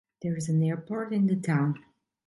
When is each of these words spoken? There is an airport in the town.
There 0.23 0.35
is 0.35 0.49
an 0.49 0.63
airport 0.63 1.13
in 1.13 1.27
the 1.27 1.35
town. 1.35 1.75